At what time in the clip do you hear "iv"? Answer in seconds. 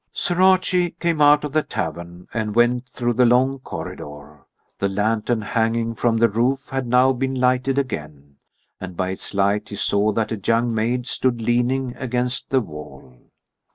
0.01-0.07